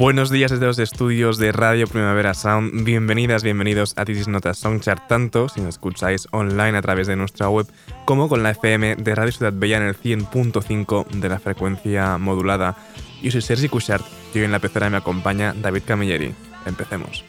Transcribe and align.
Buenos 0.00 0.30
días 0.30 0.52
desde 0.52 0.64
los 0.64 0.78
estudios 0.78 1.38
de 1.38 1.50
Radio 1.50 1.88
Primavera 1.88 2.32
Sound. 2.32 2.84
Bienvenidas, 2.84 3.42
bienvenidos 3.42 3.94
a 3.96 4.04
This 4.04 4.28
Notas 4.28 4.56
Songchart, 4.58 5.08
tanto 5.08 5.48
si 5.48 5.60
nos 5.60 5.70
escucháis 5.70 6.28
online 6.30 6.78
a 6.78 6.82
través 6.82 7.08
de 7.08 7.16
nuestra 7.16 7.48
web 7.48 7.66
como 8.04 8.28
con 8.28 8.44
la 8.44 8.50
FM 8.52 8.94
de 8.94 9.14
Radio 9.16 9.32
Ciudad 9.32 9.52
Bella 9.52 9.78
en 9.78 9.82
el 9.82 9.96
100.5 9.96 11.08
de 11.08 11.28
la 11.28 11.40
frecuencia 11.40 12.16
modulada. 12.16 12.76
Yo 13.20 13.32
soy 13.32 13.42
Sergi 13.42 13.68
Cushart 13.68 14.06
y 14.32 14.38
hoy 14.38 14.44
en 14.44 14.52
la 14.52 14.60
pecera 14.60 14.88
me 14.88 14.98
acompaña 14.98 15.52
David 15.52 15.82
Camilleri. 15.84 16.32
Empecemos. 16.64 17.24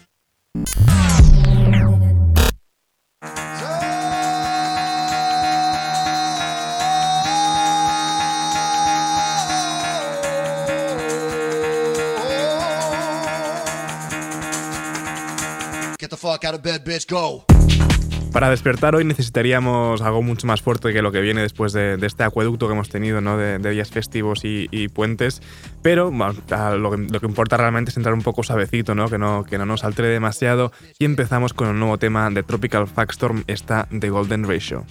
Para 18.31 18.51
despertar 18.51 18.95
hoy 18.95 19.03
necesitaríamos 19.05 20.01
algo 20.01 20.21
mucho 20.21 20.45
más 20.45 20.61
fuerte 20.61 20.93
que 20.93 21.01
lo 21.01 21.11
que 21.11 21.19
viene 21.19 21.41
después 21.41 21.73
de, 21.73 21.97
este 22.01 22.23
acueducto 22.23 22.67
que 22.67 22.73
hemos 22.73 22.89
tenido, 22.89 23.21
¿no? 23.21 23.37
de, 23.37 23.57
días 23.57 23.89
festivos 23.89 24.41
y, 24.43 24.87
puentes. 24.89 25.41
Pero 25.81 26.11
lo, 26.11 26.91
que, 26.91 27.25
importa 27.25 27.57
realmente 27.57 27.89
es 27.89 27.97
entrar 27.97 28.13
un 28.13 28.21
poco 28.21 28.43
suavecito, 28.43 28.93
¿no? 28.93 29.09
Que, 29.09 29.17
no, 29.17 29.43
que 29.45 29.57
no 29.57 29.65
nos 29.65 29.83
altere 29.83 30.09
demasiado. 30.09 30.71
Y 30.99 31.05
empezamos 31.05 31.53
con 31.53 31.69
un 31.69 31.79
nuevo 31.79 31.97
tema 31.97 32.29
de 32.29 32.43
Tropical 32.43 32.87
Factstorm, 32.87 33.43
está 33.47 33.87
The 33.97 34.09
Golden 34.09 34.47
Ratio. 34.47 34.85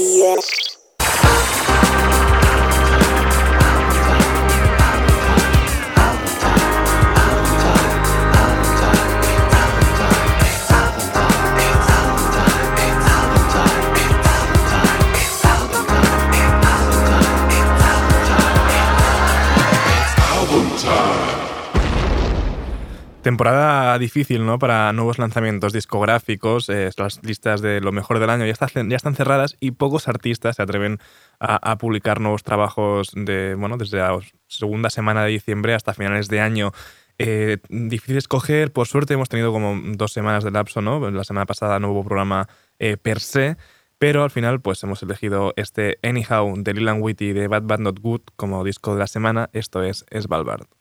Yes. 0.00 0.69
Temporada 23.22 23.98
difícil, 23.98 24.46
¿no? 24.46 24.58
Para 24.58 24.94
nuevos 24.94 25.18
lanzamientos 25.18 25.74
discográficos. 25.74 26.70
Eh, 26.70 26.88
las 26.96 27.22
listas 27.22 27.60
de 27.60 27.82
lo 27.82 27.92
mejor 27.92 28.18
del 28.18 28.30
año 28.30 28.46
ya, 28.46 28.54
ya 28.56 28.96
están 28.96 29.14
cerradas 29.14 29.58
y 29.60 29.72
pocos 29.72 30.08
artistas 30.08 30.56
se 30.56 30.62
atreven 30.62 30.98
a, 31.38 31.76
publicar 31.76 32.20
nuevos 32.20 32.44
trabajos 32.44 33.12
de, 33.14 33.54
bueno, 33.56 33.76
desde 33.76 33.98
la 33.98 34.18
segunda 34.46 34.88
semana 34.88 35.22
de 35.24 35.32
diciembre 35.32 35.74
hasta 35.74 35.92
finales 35.92 36.28
de 36.28 36.40
año. 36.40 36.72
Eh, 37.18 37.58
difícil 37.68 38.16
escoger, 38.16 38.72
por 38.72 38.86
suerte 38.86 39.12
hemos 39.12 39.28
tenido 39.28 39.52
como 39.52 39.78
dos 39.96 40.12
semanas 40.14 40.42
de 40.42 40.50
lapso, 40.50 40.80
¿no? 40.80 41.10
La 41.10 41.24
semana 41.24 41.44
pasada 41.44 41.78
nuevo 41.78 42.02
programa 42.02 42.48
eh, 42.78 42.96
per 42.96 43.20
se, 43.20 43.58
pero 43.98 44.24
al 44.24 44.30
final 44.30 44.62
pues 44.62 44.82
hemos 44.82 45.02
elegido 45.02 45.52
este 45.56 45.98
Anyhow 46.02 46.54
de 46.56 46.72
Lilan 46.72 47.02
Witty 47.02 47.34
de 47.34 47.48
Bad 47.48 47.64
Bad 47.64 47.80
Not 47.80 48.00
Good 48.00 48.22
como 48.36 48.64
disco 48.64 48.94
de 48.94 49.00
la 49.00 49.06
semana, 49.06 49.50
esto 49.52 49.82
es 49.82 50.06
Svalbard. 50.10 50.62
de 50.62 50.79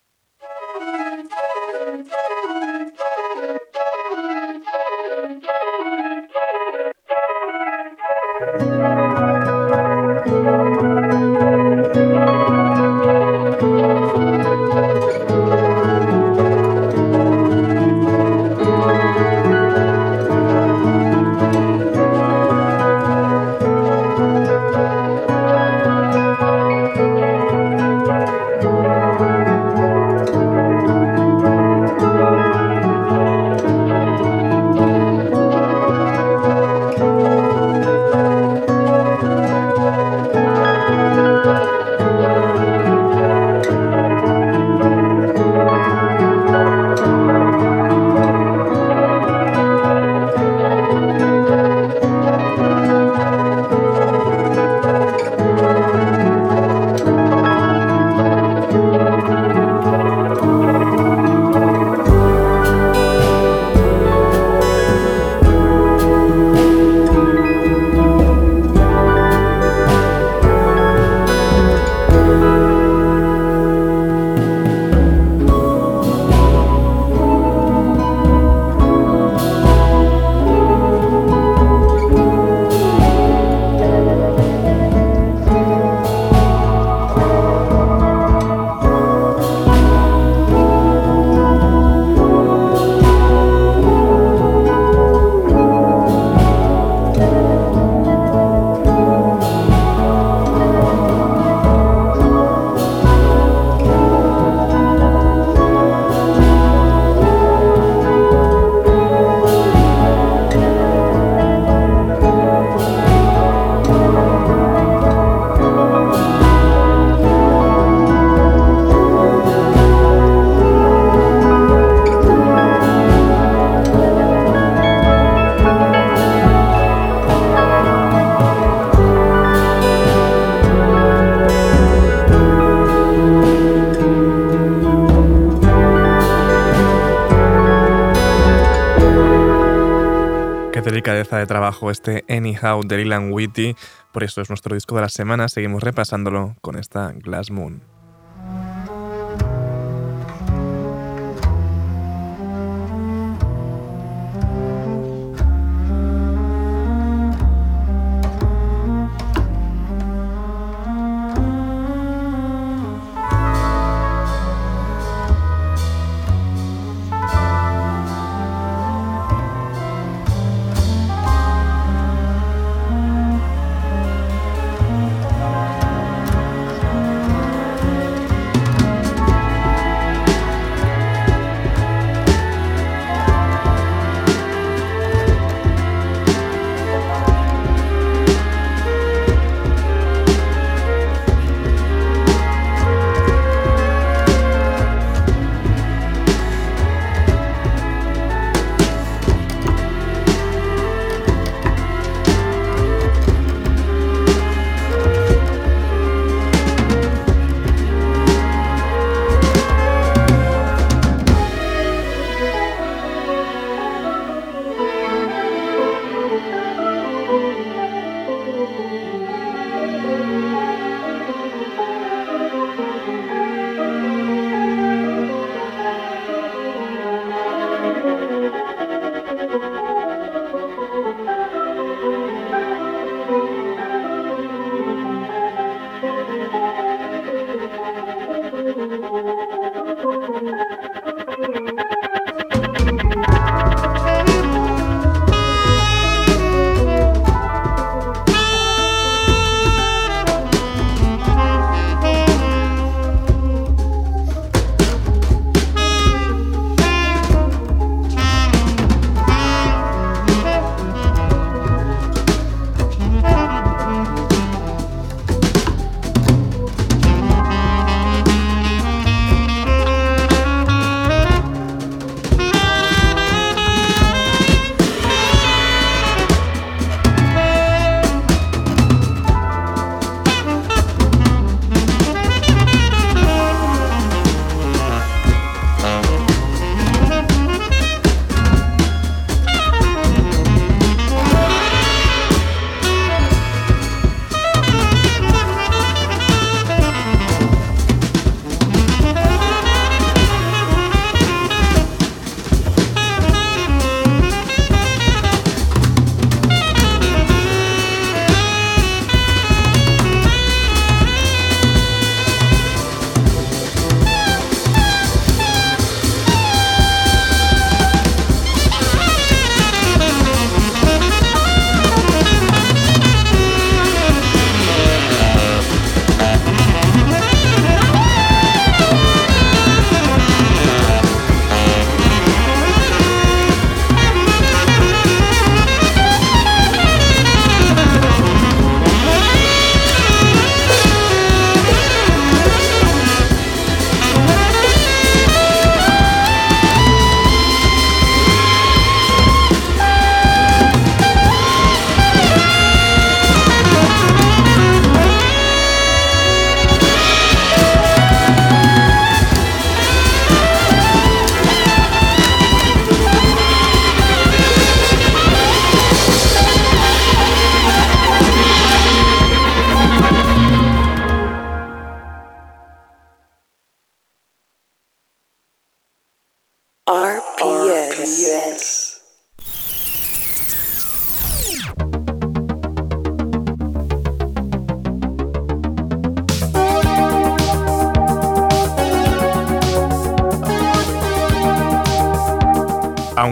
este 141.90 142.26
Anyhow 142.28 142.81
de 142.83 142.98
Lilan 142.98 143.31
Witty, 143.31 143.76
por 144.12 144.24
eso 144.24 144.42
es 144.42 144.50
nuestro 144.50 144.76
disco 144.76 144.95
de 144.95 145.02
la 145.02 145.09
semana, 145.09 145.48
seguimos 145.48 145.81
repasándolo 145.81 146.56
con 146.62 146.78
esta 146.78 147.14
Glass 147.14 147.52
Moon. 147.52 147.99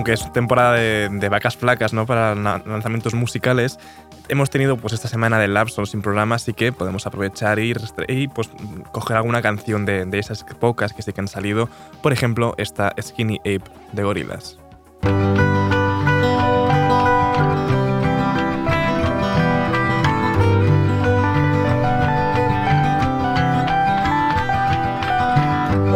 Aunque 0.07 0.25
es 0.25 0.31
temporada 0.31 0.73
de, 0.73 1.29
vacas 1.29 1.57
flacas 1.57 1.91
¿no? 1.91 2.05
para 2.05 2.33
lanzamientos 2.33 3.13
musicales, 3.13 3.77
hemos 4.29 4.49
tenido 4.49 4.77
pues 4.77 4.93
esta 4.93 5.09
semana 5.09 5.37
de 5.37 5.49
Lapson 5.49 5.85
sin 5.85 6.01
programa, 6.01 6.35
así 6.35 6.53
que 6.53 6.71
podemos 6.71 7.05
aprovechar 7.05 7.59
y, 7.59 7.73
y, 8.07 8.27
pues, 8.29 8.49
coger 8.93 9.17
alguna 9.17 9.41
canción 9.41 9.85
de, 9.85 10.05
de 10.05 10.19
esas 10.19 10.43
pocas 10.43 10.93
que 10.93 11.01
sí 11.01 11.11
que 11.11 11.19
han 11.19 11.27
salido. 11.27 11.67
Por 12.01 12.13
ejemplo, 12.13 12.53
esta 12.57 12.93
Skinny 13.01 13.39
Ape 13.39 13.63
de 13.91 14.03
Gorillaz. 14.03 14.57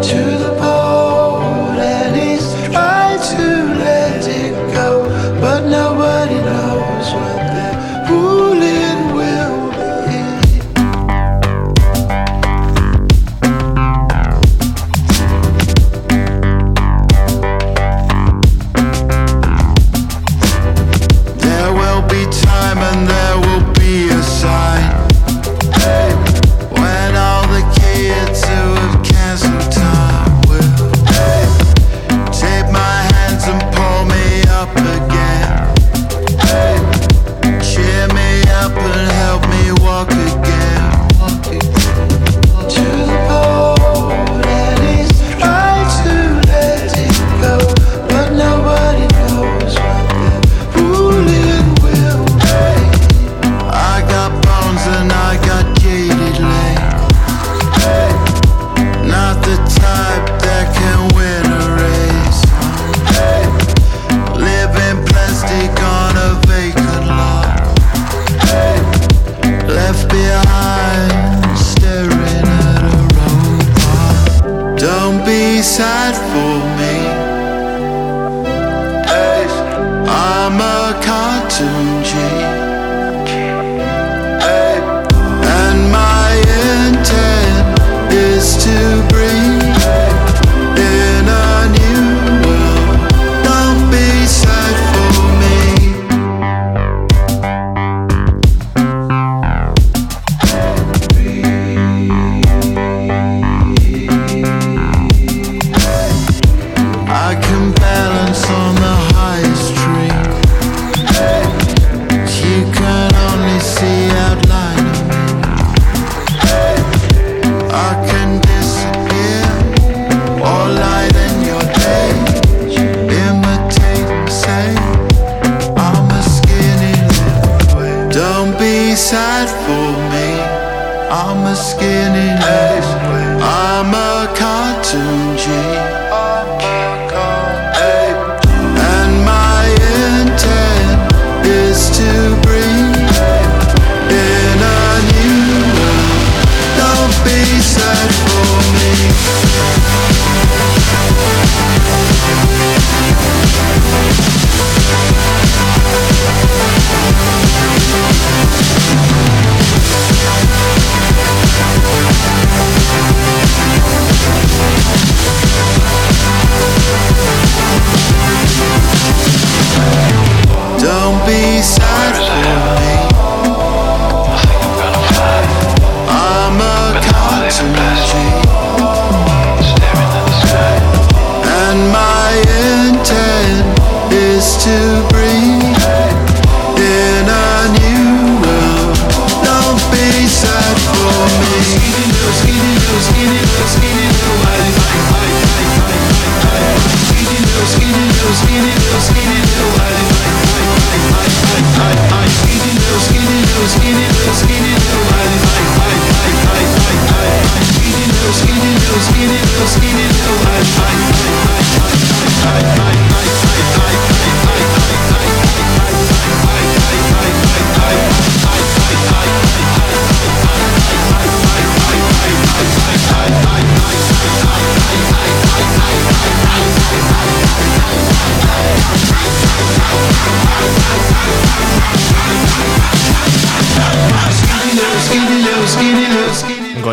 to 0.01 0.30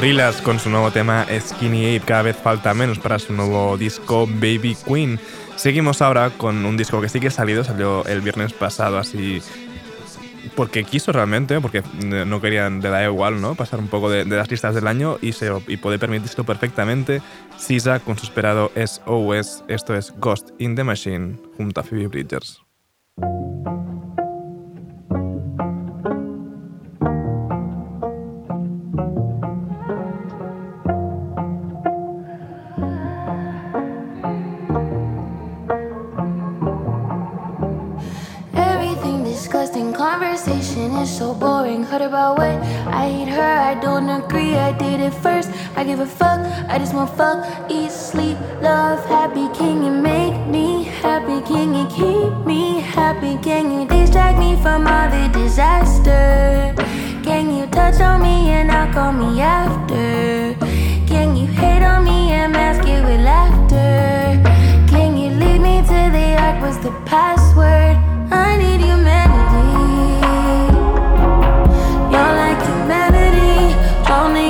Gorillaz 0.09 0.41
con 0.41 0.59
su 0.59 0.71
nuevo 0.71 0.91
tema 0.91 1.27
Skinny 1.39 1.95
Ape, 1.97 2.07
cada 2.07 2.23
vez 2.23 2.35
falta 2.35 2.73
menos 2.73 2.99
para 2.99 3.19
su 3.19 3.35
nuevo 3.35 3.77
disco 3.77 4.27
Baby 4.27 4.75
Queen. 4.87 5.21
Seguimos 5.57 6.01
ahora 6.01 6.31
con 6.31 6.65
un 6.65 6.79
disco 6.79 7.03
que 7.03 7.11
sí 7.11 7.21
que 7.21 7.27
ha 7.27 7.31
salido, 7.31 7.63
salió 7.63 8.07
el 8.07 8.23
viernes 8.23 8.55
pasado, 8.55 8.97
así 8.97 9.43
porque 10.57 10.85
quiso 10.85 11.13
realmente, 11.13 11.61
porque 11.61 11.83
no 12.07 12.41
querían, 12.41 12.81
le 12.81 12.89
da 12.89 13.05
igual, 13.05 13.43
¿no? 13.43 13.55
Pasar 13.55 13.81
un 13.81 13.89
poco 13.89 14.09
de, 14.09 14.25
de 14.25 14.35
las 14.35 14.51
listas 14.51 14.75
del 14.75 14.87
año 14.87 15.19
y, 15.21 15.33
se, 15.33 15.53
y 15.67 15.77
puede 15.77 15.99
permitírselo 15.99 16.45
perfectamente. 16.45 17.21
Sisa 17.59 18.01
con 18.01 18.17
su 18.17 18.25
esperado 18.25 18.73
SOS, 18.77 19.65
esto 19.69 19.95
es 19.95 20.15
Ghost 20.19 20.53
in 20.59 20.75
the 20.75 20.85
Machine, 20.85 21.37
junto 21.59 21.83
a 21.83 21.85
Phoebe 21.85 22.07
Bridgers. 22.07 22.63
Conversation 40.39 40.93
is 40.97 41.19
so 41.19 41.35
boring. 41.35 41.83
Heard 41.83 42.03
about 42.03 42.39
what 42.39 42.57
I 42.87 43.09
hate 43.09 43.29
her, 43.29 43.53
I 43.71 43.75
don't 43.75 44.09
agree. 44.09 44.55
I 44.55 44.73
did 44.73 45.01
it 45.01 45.15
first. 45.15 45.51
I 45.77 45.85
give 45.85 46.01
a 46.01 46.07
fuck. 46.07 46.41
I 46.69 46.79
just 46.79 46.95
want 46.95 47.11
fuck, 47.17 47.71
eat, 47.71 47.91
sleep, 47.91 48.39
love, 48.61 49.05
happy. 49.07 49.49
Can 49.59 49.83
you 49.83 49.91
make 49.91 50.37
me 50.47 50.85
happy? 50.85 51.41
Can 51.47 51.75
you 51.75 51.87
keep 51.87 52.47
me 52.47 52.81
happy? 52.81 53.37
Can 53.43 53.65
you 53.73 53.89
distract 53.89 54.39
me 54.39 54.57
from 54.63 54.87
all 54.87 55.09
the 55.11 55.29
disaster? 55.33 56.75
Can 57.25 57.57
you 57.57 57.67
touch 57.67 58.01
on 58.01 58.23
me 58.23 58.51
and 58.51 58.69
not 58.69 58.93
call 58.95 59.13
me 59.13 59.41
after? 59.41 60.55
Can 61.07 61.37
you 61.37 61.47
hate 61.47 61.83
on 61.83 62.05
me 62.05 62.33
and 62.33 62.53
mask 62.53 62.87
it 62.87 63.03
with 63.03 63.21
laughter? 63.21 64.41
Can 64.89 65.17
you 65.17 65.31
lead 65.31 65.61
me 65.61 65.81
to 65.83 66.01
the 66.17 66.37
ark? 66.39 66.63
Was 66.63 66.79
the 66.79 66.93
password? 67.07 67.97
I 68.31 68.57
need 68.57 68.81
humanity. 68.81 69.08
Only 74.11 74.48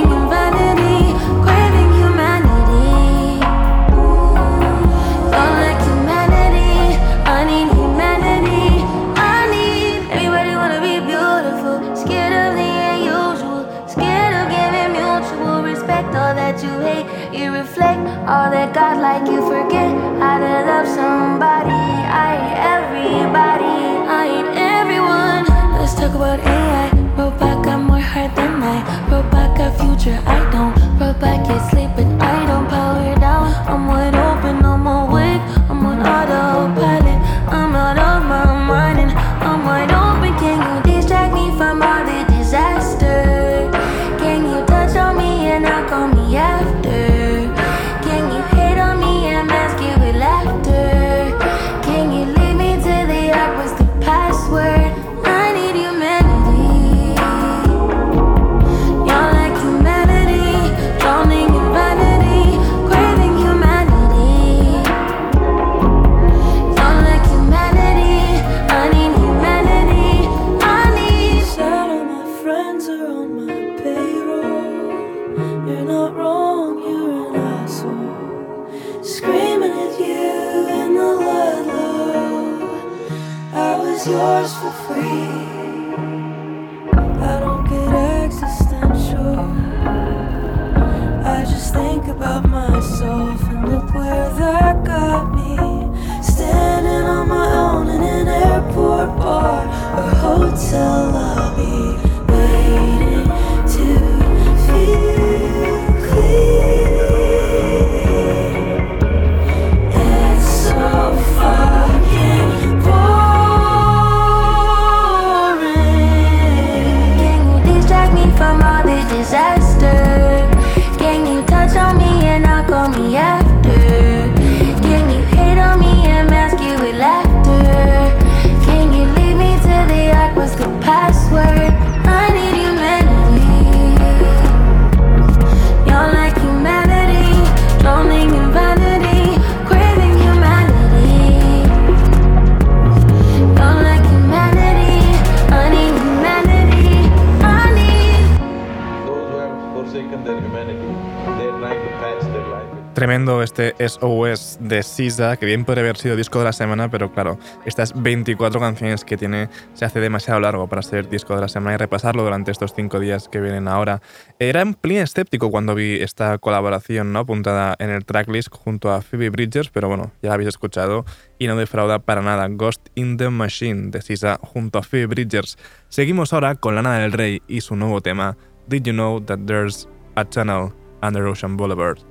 SOS 153.79 154.57
de 154.61 154.83
SISA, 154.83 155.37
que 155.37 155.45
bien 155.45 155.65
podría 155.65 155.83
haber 155.83 155.97
sido 155.97 156.15
disco 156.15 156.39
de 156.39 156.45
la 156.45 156.53
semana, 156.53 156.91
pero 156.91 157.11
claro, 157.11 157.39
estas 157.65 157.99
24 158.01 158.59
canciones 158.59 159.05
que 159.05 159.17
tiene 159.17 159.49
se 159.73 159.85
hace 159.85 159.99
demasiado 159.99 160.39
largo 160.39 160.67
para 160.67 160.81
ser 160.81 161.09
disco 161.09 161.35
de 161.35 161.41
la 161.41 161.47
semana 161.47 161.75
y 161.75 161.77
repasarlo 161.77 162.23
durante 162.23 162.51
estos 162.51 162.73
5 162.75 162.99
días 162.99 163.29
que 163.29 163.39
vienen 163.39 163.67
ahora. 163.67 164.01
Era 164.37 164.63
un 164.63 164.73
plin 164.73 164.97
escéptico 164.97 165.49
cuando 165.49 165.75
vi 165.75 166.01
esta 166.01 166.37
colaboración 166.37 167.13
¿no? 167.13 167.19
apuntada 167.19 167.75
en 167.79 167.89
el 167.89 168.05
tracklist 168.05 168.49
junto 168.51 168.91
a 168.91 169.01
Phoebe 169.01 169.29
Bridgers, 169.29 169.69
pero 169.69 169.87
bueno, 169.87 170.11
ya 170.21 170.29
la 170.29 170.35
habéis 170.35 170.49
escuchado 170.49 171.05
y 171.37 171.47
no 171.47 171.55
defrauda 171.55 171.99
para 171.99 172.21
nada 172.21 172.47
Ghost 172.49 172.89
in 172.95 173.17
the 173.17 173.29
Machine 173.29 173.91
de 173.91 174.01
SISA 174.01 174.39
junto 174.41 174.79
a 174.79 174.83
Phoebe 174.83 175.07
Bridgers. 175.07 175.57
Seguimos 175.87 176.33
ahora 176.33 176.55
con 176.55 176.75
Lana 176.75 176.99
del 176.99 177.13
Rey 177.13 177.41
y 177.47 177.61
su 177.61 177.75
nuevo 177.75 178.01
tema, 178.01 178.37
Did 178.67 178.83
You 178.83 178.93
Know 178.93 179.21
That 179.21 179.39
There's 179.45 179.87
a 180.15 180.25
Tunnel 180.25 180.73
Under 181.01 181.23
Ocean 181.23 181.55
Boulevard? 181.55 182.08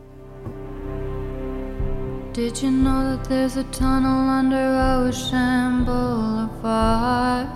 Did 2.39 2.63
you 2.63 2.71
know 2.71 3.17
that 3.17 3.29
there's 3.29 3.57
a 3.57 3.65
tunnel 3.65 4.31
under 4.31 4.69
Ocean 4.95 5.85
Boulevard? 5.85 7.49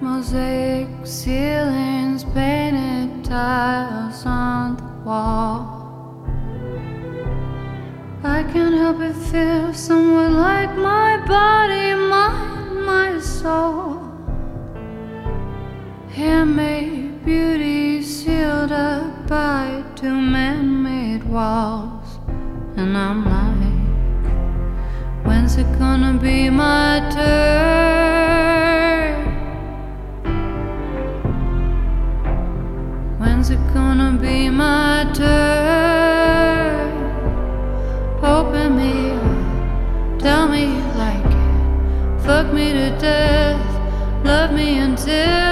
Mosaic 0.00 0.88
ceilings, 1.04 2.24
painted 2.24 3.22
tiles 3.22 4.24
on 4.24 4.78
the 4.78 4.84
wall. 5.04 6.26
I 8.22 8.44
can't 8.44 8.76
help 8.76 8.96
but 8.96 9.14
feel 9.14 9.74
somewhat 9.74 10.32
like 10.32 10.74
my 10.78 11.18
body, 11.26 11.92
mind, 12.08 12.86
my 12.86 13.20
soul. 13.20 14.00
Handmade 16.08 17.13
beauty 17.24 18.02
sealed 18.02 18.70
up 18.70 19.26
by 19.26 19.82
two 19.96 20.14
man 20.14 20.82
made 20.82 21.24
walls. 21.24 22.18
And 22.76 22.94
I'm 22.96 23.24
like, 23.24 23.64
when's 25.24 25.56
it 25.56 25.78
gonna 25.78 26.18
be 26.20 26.50
my 26.50 27.00
turn? 27.10 28.44
When's 33.18 33.48
it 33.48 33.60
gonna 33.72 34.18
be 34.20 34.50
my 34.50 35.10
turn? 35.14 36.92
Open 38.22 38.76
me 38.76 39.12
up, 39.12 40.18
tell 40.18 40.48
me 40.48 40.64
you 40.76 40.84
like 41.04 41.24
it, 41.24 42.20
fuck 42.22 42.52
me 42.52 42.72
to 42.72 42.90
death, 42.98 44.24
love 44.24 44.52
me 44.52 44.78
until 44.78 45.43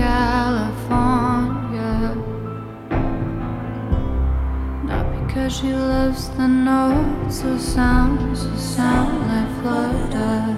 California. 0.00 1.92
Not 4.88 5.06
because 5.18 5.52
she 5.58 5.72
loves 5.74 6.30
the 6.30 6.48
notes 6.48 7.44
or 7.44 7.58
sounds 7.58 8.46
or 8.46 8.56
sound 8.56 9.12
like 9.30 9.50
flutter. 9.60 10.56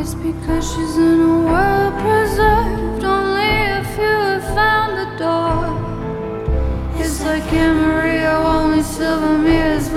It's 0.00 0.14
because 0.14 0.64
she's 0.72 0.96
in 0.96 1.20
a 1.20 1.36
world 1.48 1.94
preserved. 2.04 3.04
Only 3.04 3.54
a 3.80 3.84
few 3.94 4.16
have 4.30 4.48
found 4.58 4.90
the 5.00 5.08
door. 5.24 5.64
It's 7.02 7.20
like 7.20 7.52
Maria, 7.52 8.32
only 8.56 8.82
silver 8.82 9.36
mirrors 9.36 9.88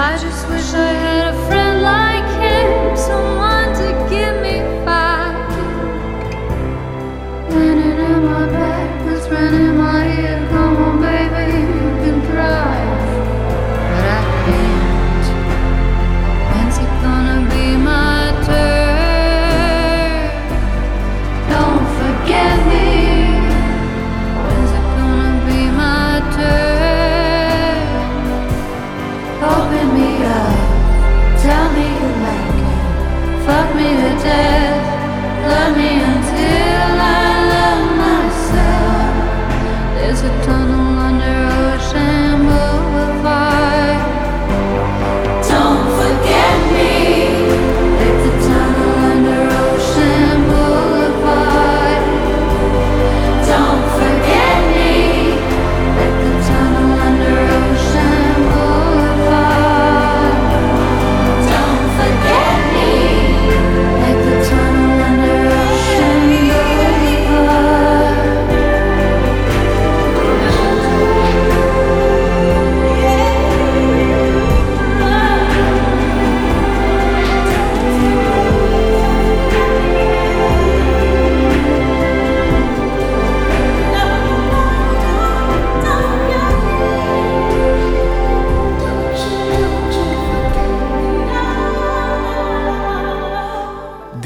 I 0.00 0.16
just 0.16 0.48
wish 0.48 0.74
I 0.74 0.92
had 0.92 1.34
a 1.34 1.46
friend 1.48 1.82
like 1.82 2.28
him, 2.38 2.96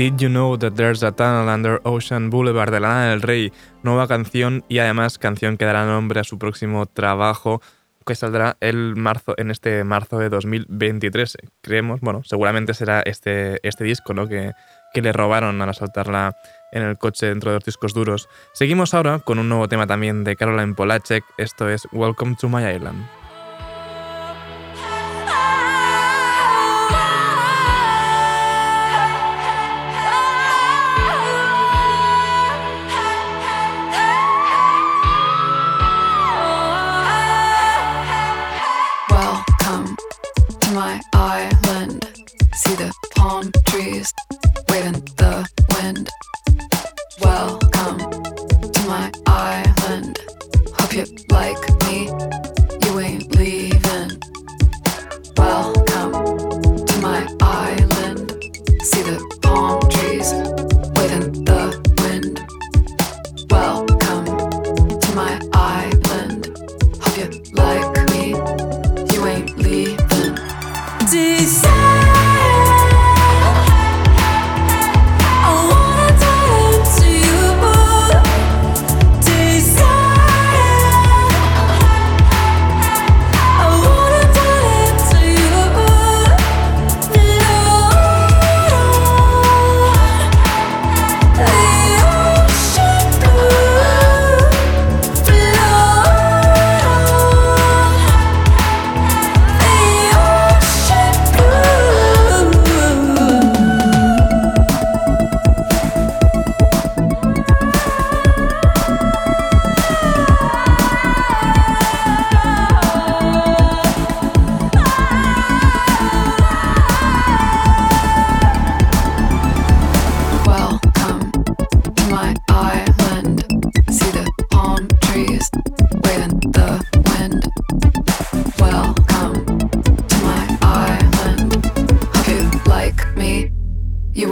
Did 0.02 0.18
You 0.18 0.30
Know 0.30 0.58
That 0.58 0.72
There's 0.72 1.04
a 1.04 1.12
Tunnel 1.12 1.48
Under 1.48 1.80
Ocean 1.84 2.28
Boulevard 2.28 2.72
de 2.72 2.80
Lana 2.80 3.10
del 3.10 3.22
Rey, 3.22 3.52
nueva 3.84 4.08
canción 4.08 4.64
y 4.68 4.80
además 4.80 5.16
canción 5.16 5.56
que 5.56 5.64
dará 5.64 5.86
nombre 5.86 6.18
a 6.18 6.24
su 6.24 6.40
próximo 6.40 6.86
trabajo 6.86 7.62
que 8.04 8.16
saldrá 8.16 8.56
el 8.58 8.96
marzo, 8.96 9.34
en 9.36 9.52
este 9.52 9.84
marzo 9.84 10.18
de 10.18 10.28
2023. 10.28 11.36
Creemos, 11.60 12.00
bueno, 12.00 12.22
seguramente 12.24 12.74
será 12.74 13.02
este, 13.02 13.60
este 13.62 13.84
disco 13.84 14.12
¿no? 14.12 14.26
que, 14.26 14.50
que 14.92 15.02
le 15.02 15.12
robaron 15.12 15.62
al 15.62 15.68
asaltarla 15.68 16.34
en 16.72 16.82
el 16.82 16.98
coche 16.98 17.26
dentro 17.26 17.52
de 17.52 17.58
los 17.58 17.64
discos 17.64 17.94
duros. 17.94 18.28
Seguimos 18.54 18.94
ahora 18.94 19.20
con 19.20 19.38
un 19.38 19.48
nuevo 19.48 19.68
tema 19.68 19.86
también 19.86 20.24
de 20.24 20.34
Caroline 20.34 20.74
Polacek, 20.74 21.22
esto 21.38 21.68
es 21.68 21.86
Welcome 21.92 22.34
to 22.40 22.48
My 22.48 22.64
Island. 22.64 23.21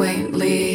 quaintly 0.01 0.69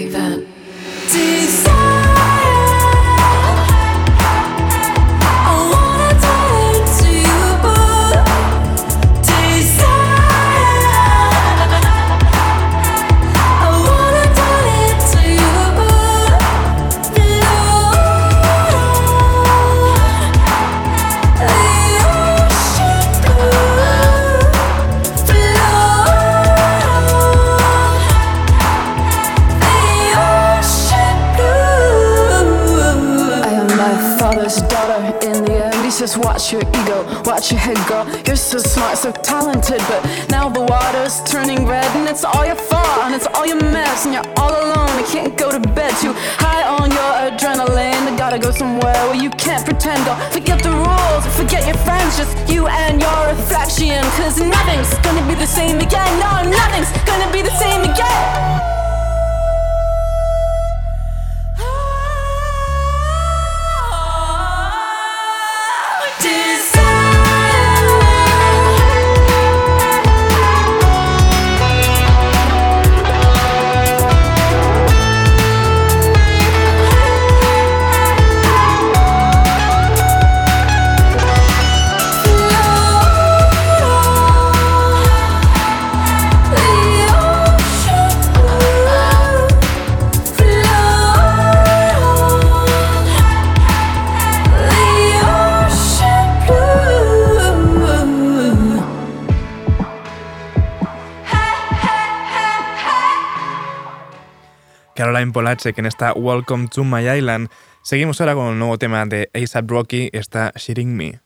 En 105.48 105.86
esta 105.86 106.12
Welcome 106.14 106.70
to 106.70 106.84
My 106.84 107.08
Island. 107.08 107.50
Seguimos 107.84 108.20
ahora 108.20 108.34
con 108.34 108.46
un 108.46 108.58
nuevo 108.58 108.80
tema 108.80 109.06
de 109.06 109.30
ASAP 109.32 109.70
Rocky, 109.70 110.10
está 110.12 110.52
Shitting 110.56 110.98
Me. 110.98 111.22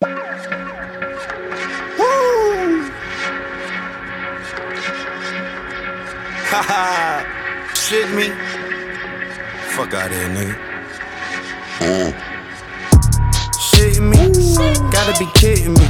Shit 7.74 8.08
me. 8.14 8.32
Fuck 9.68 9.92
out 9.92 10.10
here, 10.10 10.30
nigga. 10.30 10.56
Me. 14.00 14.16
Gotta 14.90 15.12
be 15.18 15.26
kidding 15.34 15.74
me. 15.74 15.86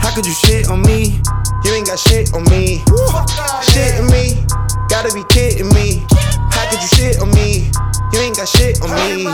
How 0.00 0.12
could 0.12 0.26
you 0.26 0.32
shit 0.32 0.68
on 0.68 0.82
me? 0.82 1.20
You 1.62 1.74
ain't 1.74 1.86
got 1.86 2.00
shit 2.00 2.34
on 2.34 2.42
me. 2.50 2.82
Shit 3.70 4.02
me. 4.10 4.44
Gotta 4.88 5.12
be 5.14 5.22
kidding 5.28 5.72
me. 5.72 6.04
Could 6.72 6.80
you 6.80 6.88
shit 6.88 7.20
on 7.20 7.30
me? 7.32 7.70
You 8.14 8.20
ain't 8.20 8.34
got 8.34 8.48
shit 8.48 8.80
on 8.80 8.88
me. 8.88 9.26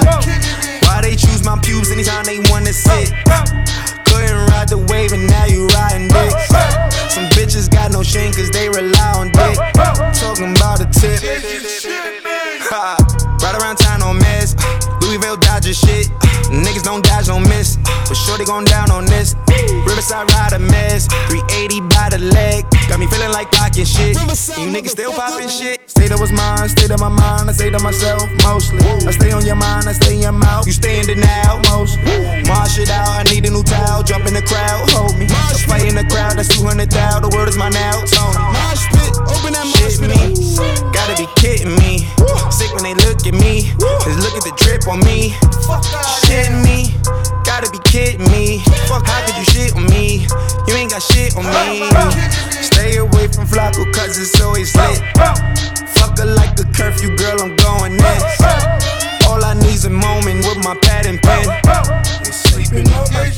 Why 0.83 0.99
they 1.03 1.15
choose 1.15 1.45
my 1.45 1.57
pubes 1.63 1.93
anytime 1.93 2.25
they 2.25 2.41
wanna 2.51 2.73
sit? 2.73 3.15
Couldn't 4.11 4.51
ride 4.51 4.69
the 4.69 4.85
wave 4.91 5.13
and 5.13 5.25
now 5.31 5.47
you 5.47 5.69
riding 5.69 6.09
dick. 6.09 6.33
Some 7.15 7.31
bitches 7.39 7.71
got 7.71 7.93
no 7.93 8.03
shame 8.03 8.33
cause 8.33 8.51
they 8.51 8.69
rely 8.69 9.13
on 9.15 9.31
dick. 9.31 9.55
Talking 10.19 10.51
about 10.51 10.81
a 10.81 10.87
tip. 10.91 11.23
Right 13.41 13.63
around 13.63 13.77
town 13.77 14.03
on 14.03 14.19
mess. 14.19 14.57
Louisville 15.01 15.37
Dodger 15.37 15.73
shit. 15.73 16.09
Niggas 16.51 16.83
don't 16.83 17.05
dodge, 17.05 17.27
don't 17.27 17.49
miss. 17.49 17.79
But 18.09 18.17
sure 18.17 18.39
they 18.39 18.45
gon' 18.45 18.65
down 18.65 18.91
on 18.91 19.05
this. 19.05 19.37
Riverside 19.85 20.33
ride 20.33 20.55
a 20.55 20.59
mess. 20.59 21.07
380 21.29 21.81
by 21.93 22.09
the 22.09 22.19
leg. 22.19 22.65
Got 22.89 23.01
me 23.01 23.07
feeling 23.07 23.33
like 23.33 23.53
pocket 23.53 23.87
shit. 23.87 24.17
You 24.57 24.73
niggas 24.73 24.97
still 24.97 25.13
popping 25.13 25.49
shit. 25.49 25.85
State 25.91 26.11
of 26.13 26.21
was 26.21 26.33
mine, 26.33 26.69
state 26.71 26.91
of 26.91 27.01
my 27.01 27.13
mind. 27.13 27.51
I 27.51 27.53
say 27.53 27.69
to 27.69 27.79
myself 27.81 28.25
mostly. 28.43 28.81
I 28.81 29.13
stay 29.13 29.33
on 29.33 29.45
your 29.45 29.57
mind, 29.57 29.89
I 29.89 29.93
stay 29.93 30.15
in 30.15 30.23
your 30.23 30.33
mouth. 30.33 30.67
You 30.67 30.73
stay 30.73 31.01
in 31.01 31.07
denial 31.07 31.61
mostly. 31.69 32.49
Marsh 32.49 32.79
it 32.79 32.89
out, 32.89 33.13
I 33.13 33.25
need 33.29 33.45
a 33.45 33.51
new 33.51 33.63
towel. 33.63 34.03
Jump 34.03 34.25
in 34.25 34.33
the 34.33 34.41
crowd, 34.41 34.89
hold 34.97 35.13
me. 35.19 35.27
I 35.29 35.53
play 35.69 35.89
in 35.89 35.95
the 35.95 36.09
crowd, 36.09 36.39
that's 36.39 36.49
200 36.49 36.91
thou. 36.91 37.21
The 37.21 37.29
world 37.29 37.49
is 37.49 37.59
my 37.59 37.69
now, 37.69 38.01
Tony. 38.09 38.41
Mosh 38.57 38.89
pit, 38.89 39.13
open 39.21 39.53
that 39.53 39.69
shit 39.77 40.01
me. 40.01 40.33
Gotta 40.97 41.13
be 41.21 41.29
kidding 41.37 41.77
me. 41.77 42.09
Sick 42.49 42.73
when 42.73 42.89
they 42.89 42.97
look 43.05 43.21
at 43.27 43.35
me. 43.35 43.69
Just 44.01 44.23
look 44.25 44.33
at 44.33 44.45
the 44.49 44.55
drip 44.57 44.89
on 44.89 45.05
me. 45.05 45.37
Shit 46.25 46.57
me. 46.65 46.95
Gotta 47.45 47.69
be 47.71 47.79
kidding 47.85 47.98
me. 48.31 48.63
Fuck, 48.87 49.07
how 49.07 49.27
could 49.27 49.37
you 49.37 49.45
shit 49.45 49.75
on 49.75 49.87
me? 49.91 50.27
You 50.67 50.75
ain't 50.75 50.91
got 50.91 51.03
shit 51.03 51.35
on 51.37 51.45
me. 51.45 51.91
Stay 52.63 52.97
away 52.97 53.27
from 53.29 53.47
Flacco, 53.47 53.83
cause 53.93 54.19
it's 54.19 54.41
always 54.41 54.75
lit. 54.77 55.03
Fuck 55.99 56.19
her 56.19 56.27
like 56.27 56.59
a 56.61 56.65
curfew, 56.71 57.17
girl, 57.17 57.43
I'm 57.43 57.57
going 57.57 57.97
next. 57.97 58.43
All 59.27 59.43
I 59.45 59.55
need's 59.55 59.85
a 59.85 59.91
moment 59.91 60.47
with 60.47 60.59
my 60.65 60.77
pad 60.83 61.07
and 61.07 61.21
pen. 61.21 61.45
Sleeping 62.33 62.87
on 62.95 63.13
my 63.13 63.31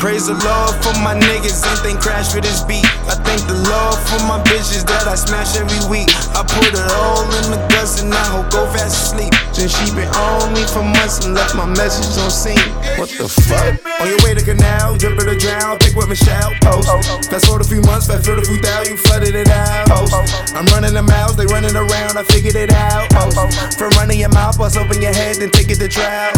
Praise 0.00 0.26
the 0.26 0.32
Lord 0.32 0.74
for 0.80 0.96
my 1.04 1.12
niggas, 1.12 1.60
ain't 1.68 1.80
think 1.84 2.00
crash 2.00 2.32
for 2.32 2.40
this 2.40 2.64
beat. 2.64 2.86
I 3.04 3.20
thank 3.20 3.44
the 3.46 3.58
Lord 3.68 3.98
for 4.08 4.20
my 4.24 4.40
bitches 4.48 4.86
that 4.86 5.06
I 5.06 5.14
smash 5.14 5.56
every 5.60 5.82
week. 5.90 6.08
I 6.32 6.40
put 6.40 6.72
it 6.72 6.88
all 6.96 7.24
in 7.36 7.52
the 7.52 7.60
guts 7.68 8.00
and 8.00 8.14
I 8.14 8.24
hope 8.32 8.50
go 8.50 8.64
fast 8.72 9.12
asleep. 9.12 9.34
Since 9.60 9.76
she 9.76 9.92
been 9.92 10.08
on 10.16 10.56
me 10.56 10.64
for 10.64 10.80
months 10.80 11.20
and 11.20 11.36
left 11.36 11.52
my 11.52 11.68
message 11.68 12.16
on 12.16 12.32
scene. 12.32 12.56
What 12.96 13.12
the 13.12 13.28
fuck? 13.28 13.76
On 14.00 14.08
your 14.08 14.16
way 14.24 14.32
to 14.32 14.40
canal, 14.40 14.96
jumping 14.96 15.28
to 15.28 15.36
drown, 15.36 15.76
pick 15.76 15.92
with 15.92 16.08
Michelle, 16.08 16.56
post. 16.64 16.88
Fast 17.28 17.44
forward 17.44 17.60
a 17.60 17.68
few 17.68 17.84
months, 17.84 18.08
fast 18.08 18.24
forward 18.24 18.40
a 18.40 18.46
few 18.48 18.56
thousand, 18.56 18.96
you 18.96 18.96
flooded 18.96 19.36
it 19.36 19.52
out. 19.52 19.84
Post. 19.84 20.16
I'm 20.56 20.64
running 20.72 20.96
the 20.96 21.04
mouths, 21.04 21.36
they 21.36 21.44
running 21.44 21.76
around, 21.76 22.16
I 22.16 22.24
figured 22.32 22.56
it 22.56 22.72
out. 22.72 23.12
Post. 23.12 23.76
From 23.76 23.92
running 24.00 24.24
your 24.24 24.32
mouth, 24.32 24.56
bust 24.56 24.78
open 24.80 24.96
your 25.02 25.12
head, 25.12 25.36
then 25.36 25.50
take 25.50 25.68
it 25.68 25.76
to 25.76 25.88
trial. 25.92 26.32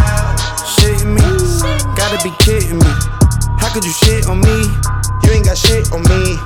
Shitting 0.83 1.15
me, 1.15 1.23
gotta 1.95 2.19
be 2.27 2.35
kidding 2.43 2.83
me. 2.83 2.91
How 3.63 3.71
could 3.71 3.87
you 3.87 3.95
shit 4.03 4.27
on 4.27 4.43
me? 4.43 4.67
You 5.23 5.31
ain't 5.31 5.47
got 5.47 5.55
shit 5.55 5.95
on 5.95 6.03
me. 6.11 6.43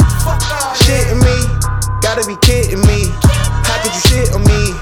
Shitting 0.84 1.24
me, 1.24 1.36
gotta 2.04 2.20
be 2.28 2.36
kidding 2.44 2.84
me. 2.84 3.08
How 3.64 3.80
could 3.80 3.96
you 3.96 4.02
shit 4.12 4.28
on 4.36 4.44
me? 4.44 4.76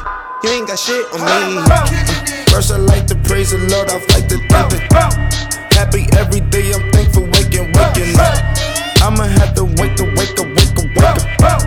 I'ma 9.01 9.25
have 9.25 9.55
to 9.55 9.65
wake 9.65 10.01
up, 10.01 10.09
wake 10.19 10.39
up, 10.41 10.47
wake 10.47 10.79
up, 10.79 10.89
wake 10.97 11.43
up. 11.43 11.63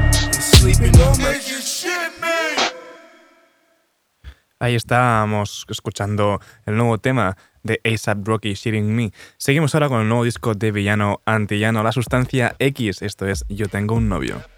Ahí 4.59 4.75
estábamos 4.75 5.65
escuchando 5.69 6.39
el 6.65 6.77
nuevo 6.77 6.97
tema 6.97 7.35
de 7.63 7.81
ASAP 7.83 8.27
Rocky, 8.27 8.53
Shitting 8.53 8.95
Me. 8.95 9.11
Seguimos 9.37 9.73
ahora 9.73 9.89
con 9.89 10.01
el 10.01 10.07
nuevo 10.07 10.23
disco 10.23 10.53
de 10.53 10.71
Villano 10.71 11.21
Antillano, 11.25 11.83
La 11.83 11.91
Sustancia 11.91 12.55
X. 12.59 13.01
Esto 13.01 13.27
es 13.27 13.43
Yo 13.49 13.67
Tengo 13.67 13.95
un 13.95 14.09
Novio. 14.09 14.56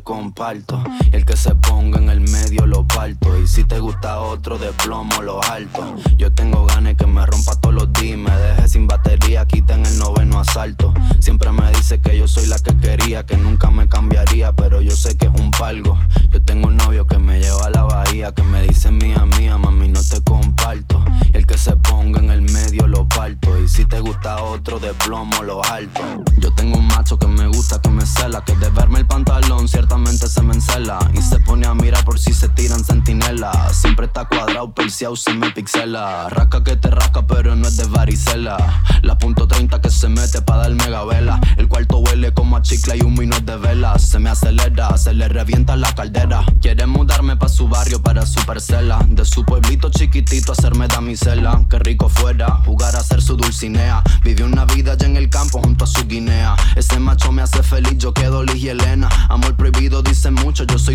comparto. 0.00 0.82
Y 1.12 1.16
el 1.16 1.24
que 1.24 1.36
se 1.36 1.54
ponga 1.54 1.98
en 1.98 2.10
el 2.10 2.20
medio 2.20 2.66
lo 2.66 2.86
parto. 2.86 3.38
Y 3.38 3.46
si 3.46 3.64
te 3.64 3.78
gusta 3.78 4.20
otro 4.20 4.58
de 4.58 4.72
plomo, 4.72 5.22
lo 5.22 5.42
alto. 5.44 5.96
Yo 6.16 6.32
tengo 6.32 6.66
ganas 6.66 6.94
que 6.94 7.06
me 7.06 7.24
rompa 7.24 7.56
todos 7.60 7.74
los 7.74 7.92
días. 7.94 8.18
Me 8.18 8.30
deje 8.30 8.68
sin 8.68 8.86
batería, 8.86 9.46
quiten 9.46 9.84
el 9.84 9.98
noveno 9.98 10.40
asalto. 10.40 10.92
Siempre 11.20 11.52
me 11.52 11.70
dice 11.72 12.00
que 12.00 12.16
yo 12.18 12.28
soy 12.28 12.46
la 12.46 12.58
que 12.58 12.76
quería, 12.76 13.24
que 13.24 13.36
nunca 13.36 13.70
me 13.70 13.88
cambiaría. 13.88 14.52
Pero 14.52 14.80
yo 14.80 14.92
sé 14.92 15.16
que 15.16 15.26
es 15.26 15.40
un 15.40 15.50
palgo. 15.50 15.98
Yo 16.30 16.42
tengo 16.42 16.68
un 16.68 16.76
novio 16.76 17.06
que 17.06 17.18
me 17.18 17.40
lleva 17.40 17.66
a 17.66 17.70
la 17.70 17.82
bahía, 17.82 18.32
que 18.32 18.42
me 18.42 18.62
dice 18.62 18.90
mía, 18.90 19.24
mía, 19.38 19.58
mami, 19.58 19.88
no 19.88 20.00
te 20.02 20.20
comparto. 20.22 21.04
Y 21.32 21.36
el 21.36 21.46
que 21.46 21.58
se 21.58 21.76
ponga 21.76 22.20
en 22.20 22.30
el 22.30 22.42
medio 22.42 22.86
lo 22.86 23.06
parto. 23.08 23.58
Y 23.58 23.68
si 23.68 23.84
te 23.84 24.00
gusta 24.00 24.42
otro 24.42 24.78
de 24.78 24.92
plomo, 24.94 25.42
lo 25.42 25.64
alto. 25.64 26.00
Yo 26.38 26.52
tengo 26.52 26.78
un 26.78 26.86
macho 26.86 27.18
que 27.18 27.26
me 27.26 27.46
gusta, 27.48 27.80
que 27.80 27.90
me 27.90 28.04
cela, 28.04 28.44
que 28.44 28.54
de 28.56 28.68
verme 28.70 29.00
el 29.00 29.06
pantalón, 29.06 29.68
cierto 29.68 29.85
ciertamente 29.86 30.26
se 30.26 30.42
me 30.42 30.54
encela. 30.54 30.98
Y 31.14 31.22
se 31.22 31.38
pone 31.38 31.66
a 31.66 31.74
mirar 31.74 32.04
por 32.04 32.18
si 32.18 32.32
se 32.32 32.48
tiran 32.48 32.84
sentinela. 32.84 33.52
Siempre 33.72 34.06
está 34.06 34.24
cuadrado, 34.24 34.72
perseado, 34.72 35.14
se 35.14 35.32
me 35.32 35.50
pixela. 35.52 36.28
Rasca 36.28 36.64
que 36.64 36.76
te 36.76 36.90
rasca, 36.90 37.24
pero 37.26 37.54
no 37.54 37.68
es 37.68 37.76
de 37.76 37.84
varicela. 37.84 38.56
La 39.02 39.16
punto 39.16 39.46
30 39.46 39.80
que 39.80 39.90
se 39.90 40.08
mete 40.08 40.42
para 40.42 40.62
dar 40.62 40.72
mega 40.72 41.04
vela. 41.04 41.40
El 41.56 41.68
cuarto 41.68 41.98
huele 41.98 42.32
como 42.34 42.56
a 42.56 42.62
chicle 42.62 42.96
y 42.96 43.02
un 43.02 43.14
no 43.14 43.38
de 43.38 43.56
vela. 43.56 43.96
Se 43.98 44.18
me 44.18 44.30
acelera, 44.30 44.96
se 44.98 45.12
le 45.14 45.28
revienta 45.28 45.76
la 45.76 45.94
caldera. 45.94 46.44
Quiere 46.60 46.86
mudarme 46.86 47.36
pa' 47.36 47.48
su 47.48 47.68
barrio 47.68 48.02
para 48.02 48.26
su 48.26 48.44
parcela. 48.44 48.98
De 49.08 49.24
su 49.24 49.44
pueblito 49.44 49.90
chiquitito 49.90 50.52
hacerme 50.52 50.88
damisela. 50.88 51.64
Qué 51.70 51.78
rico 51.78 52.08
fuera 52.08 52.62
jugar 52.64 52.96
a 52.96 53.04
ser 53.04 53.22
su 53.22 53.36
dulcinea. 53.36 54.02
Vivió 54.24 54.46
una 54.46 54.64
vida 54.64 54.92
allá 54.92 55.06
en 55.06 55.16
el 55.16 55.30
campo 55.30 55.60
junto 55.62 55.84
a 55.84 55.86
su 55.86 56.04
guinea. 56.06 56.56
Ese 56.74 56.98
macho 56.98 57.30
me 57.30 57.42
hace 57.42 57.62
feliz, 57.62 57.98
yo 57.98 58.12
quedo 58.12 58.42
Elena. 58.42 58.95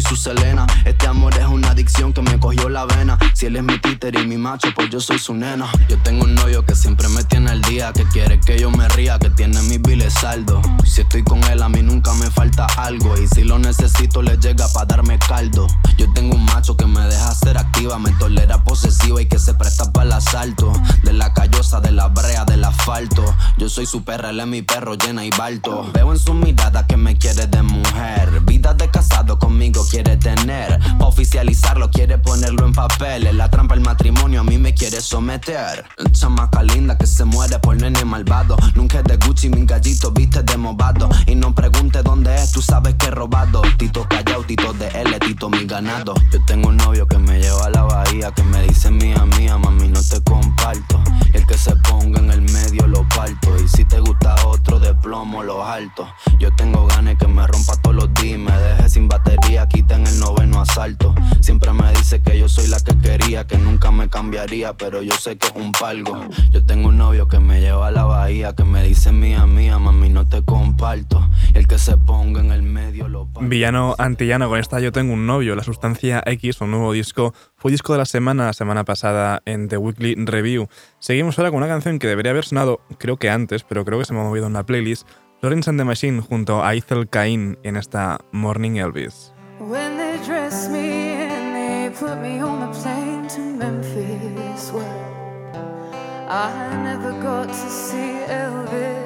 Soy 0.01 0.15
su 0.15 0.15
Selena. 0.15 0.65
Este 0.85 1.07
amor 1.07 1.33
es 1.37 1.45
una 1.45 1.60
adicción 1.81 2.13
que 2.13 2.21
me 2.21 2.39
cogió 2.39 2.69
la 2.69 2.85
vena. 2.85 3.17
Si 3.33 3.47
él 3.47 3.55
es 3.55 3.63
mi 3.63 3.79
títer 3.79 4.15
y 4.15 4.27
mi 4.27 4.37
macho, 4.37 4.67
pues 4.75 4.91
yo 4.91 4.99
soy 4.99 5.17
su 5.17 5.33
nena. 5.33 5.67
Yo 5.89 5.97
tengo 6.03 6.25
un 6.25 6.35
novio 6.35 6.63
que 6.63 6.75
siempre 6.75 7.07
me 7.09 7.23
tiene 7.23 7.49
al 7.49 7.61
día. 7.63 7.91
Que 7.91 8.03
quiere 8.03 8.39
que 8.39 8.59
yo 8.59 8.69
me 8.69 8.87
ría, 8.89 9.17
que 9.17 9.31
tiene 9.31 9.59
mis 9.63 9.81
biles 9.81 10.13
saldo. 10.13 10.61
Si 10.85 11.01
estoy 11.01 11.23
con 11.23 11.43
él, 11.45 11.63
a 11.63 11.69
mí 11.69 11.81
nunca 11.81 12.13
me 12.13 12.29
falta 12.29 12.67
algo. 12.77 13.17
Y 13.17 13.27
si 13.27 13.43
lo 13.43 13.57
necesito, 13.57 14.21
le 14.21 14.37
llega 14.37 14.67
pa' 14.71 14.85
darme 14.85 15.17
caldo. 15.17 15.65
Yo 15.97 16.11
tengo 16.13 16.35
un 16.35 16.45
macho 16.45 16.77
que 16.77 16.85
me 16.85 17.01
deja 17.01 17.33
ser 17.33 17.57
activa, 17.57 17.97
me 17.97 18.11
tolera 18.11 18.63
posesiva 18.63 19.19
y 19.19 19.25
que 19.25 19.39
se 19.39 19.55
presta 19.55 19.91
para 19.91 20.05
el 20.05 20.11
asalto. 20.11 20.71
De 21.03 21.13
la 21.13 21.33
callosa, 21.33 21.81
de 21.81 21.91
la 21.91 22.09
brea, 22.09 22.45
del 22.45 22.63
asfalto. 22.63 23.23
Yo 23.57 23.69
soy 23.69 23.87
su 23.87 24.03
perra, 24.03 24.29
él 24.29 24.39
es 24.39 24.47
mi 24.47 24.61
perro, 24.61 24.93
llena 24.93 25.25
y 25.25 25.31
balto. 25.31 25.89
Veo 25.93 26.11
en 26.11 26.19
su 26.19 26.35
mirada 26.35 26.85
que 26.85 26.97
me 26.97 27.17
quiere 27.17 27.47
de 27.47 27.63
mujer. 27.63 28.41
Vida 28.41 28.75
de 28.75 28.87
casado 28.91 29.39
conmigo 29.39 29.83
quiere 29.89 30.17
tener. 30.17 30.79
Pa' 30.99 31.07
oficializarlo, 31.71 31.89
quiere 31.89 32.17
ponerlo 32.17 32.65
en 32.65 32.73
papel. 32.73 33.27
En 33.27 33.37
la 33.37 33.49
trampa 33.49 33.75
el 33.75 33.81
matrimonio 33.81 34.41
a 34.41 34.43
mí 34.43 34.57
me 34.57 34.73
quiere 34.73 35.01
someter. 35.01 35.85
Chamaca 36.11 36.63
linda 36.63 36.97
que 36.97 37.07
se 37.07 37.25
muere 37.25 37.59
por 37.59 37.75
nene 37.75 38.03
malvado. 38.05 38.57
Nunca 38.75 38.99
es 38.99 39.03
de 39.05 39.17
Gucci, 39.17 39.49
mi 39.49 39.65
gallito 39.65 40.11
viste 40.11 40.43
de 40.43 40.57
movado. 40.57 41.09
Y 41.27 41.35
no 41.35 41.53
pregunte 41.53 42.01
dónde 42.03 42.35
es, 42.35 42.51
tú 42.51 42.61
sabes 42.61 42.95
que 42.95 43.07
he 43.07 43.11
robado. 43.11 43.61
Tito 43.77 44.05
callao, 44.07 44.43
Tito 44.43 44.73
de 44.73 44.87
L, 44.87 45.19
Tito 45.19 45.49
mi 45.49 45.65
ganado. 45.65 46.13
Yo 46.31 46.43
tengo 46.45 46.69
un 46.69 46.77
novio 46.77 47.07
que 47.07 47.17
me 47.17 47.39
lleva 47.39 47.65
a 47.65 47.69
la 47.69 47.83
bahía, 47.83 48.31
que 48.31 48.43
me 48.43 48.61
dice 48.63 48.91
mía, 48.91 49.25
mía, 49.37 49.57
mami, 49.57 49.87
no 49.87 50.01
te 50.01 50.21
comparto. 50.21 51.01
Y 51.33 51.37
el 51.37 51.45
que 51.45 51.57
se 51.57 51.75
ponga 51.77 52.19
en 52.19 52.31
el 52.31 52.41
medio 52.41 52.87
lo 52.87 53.07
parto. 53.09 53.57
Y 53.63 53.67
si 53.67 53.85
te 53.85 53.99
gusta 53.99 54.35
otro 54.45 54.79
de 54.79 54.93
plomo, 54.95 55.43
lo 55.43 55.65
alto. 55.65 56.07
Yo 56.39 56.53
tengo 56.55 56.85
ganas 56.87 57.17
que 57.17 57.27
me 57.27 57.45
rompa 57.47 57.75
todos 57.81 57.95
los 57.95 58.13
días, 58.15 58.39
me 58.39 58.51
deje 58.51 58.89
sin 58.89 59.07
batería, 59.07 59.67
quita 59.67 59.95
en 59.95 60.07
el 60.07 60.19
noveno 60.19 60.61
asalto. 60.61 61.13
Me 61.69 61.89
dice 61.91 62.21
que 62.21 62.37
yo 62.37 62.49
soy 62.49 62.67
la 62.67 62.79
que 62.79 62.97
quería, 62.97 63.45
que 63.45 63.57
nunca 63.57 63.91
me 63.91 64.09
cambiaría, 64.09 64.73
pero 64.73 65.01
yo 65.01 65.13
sé 65.13 65.37
que 65.37 65.47
es 65.47 65.53
un 65.55 65.71
palgo. 65.71 66.25
Yo 66.51 66.65
tengo 66.65 66.89
un 66.89 66.97
novio 66.97 67.27
que 67.27 67.39
me 67.39 67.61
lleva 67.61 67.87
a 67.87 67.91
la 67.91 68.03
bahía, 68.03 68.53
que 68.55 68.63
me 68.63 68.83
dice 68.83 69.11
mía, 69.11 69.45
mía, 69.45 69.79
mami, 69.79 70.09
no 70.09 70.27
te 70.27 70.43
comparto. 70.43 71.29
Y 71.53 71.57
el 71.57 71.67
que 71.67 71.77
se 71.77 71.97
ponga 71.97 72.41
en 72.41 72.51
el 72.51 72.63
medio 72.63 73.07
lo 73.07 73.25
parto. 73.25 73.47
Villano 73.47 73.95
antillano 73.97 74.49
con 74.49 74.59
esta 74.59 74.79
Yo 74.79 74.91
tengo 74.91 75.13
un 75.13 75.25
novio, 75.25 75.55
la 75.55 75.63
sustancia 75.63 76.23
X, 76.25 76.59
un 76.61 76.71
nuevo 76.71 76.91
disco, 76.91 77.33
fue 77.55 77.71
disco 77.71 77.93
de 77.93 77.99
la 77.99 78.05
semana, 78.05 78.47
la 78.47 78.53
semana 78.53 78.83
pasada 78.83 79.41
en 79.45 79.67
The 79.67 79.77
Weekly 79.77 80.15
Review. 80.25 80.67
Seguimos 80.99 81.37
ahora 81.37 81.51
con 81.51 81.57
una 81.57 81.67
canción 81.67 81.99
que 81.99 82.07
debería 82.07 82.31
haber 82.31 82.45
sonado, 82.45 82.81
creo 82.97 83.17
que 83.17 83.29
antes, 83.29 83.63
pero 83.63 83.85
creo 83.85 83.99
que 83.99 84.05
se 84.05 84.13
me 84.13 84.19
ha 84.19 84.23
movido 84.23 84.47
en 84.47 84.53
la 84.53 84.65
playlist, 84.65 85.07
Lawrence 85.41 85.69
and 85.69 85.79
the 85.79 85.85
Machine 85.85 86.21
junto 86.21 86.63
a 86.63 86.75
Ethel 86.75 87.07
Cain 87.09 87.57
en 87.63 87.77
esta 87.77 88.19
Morning 88.31 88.77
Elvis. 88.77 89.33
When 89.59 89.97
they 89.97 90.17
put 92.01 92.19
me 92.19 92.39
on 92.39 92.63
a 92.63 92.73
plane 92.73 93.27
to 93.27 93.39
Memphis, 93.41 94.71
well, 94.71 95.01
I 96.27 96.49
never 96.83 97.11
got 97.21 97.47
to 97.49 97.69
see 97.69 98.13
Elvis. 98.41 99.05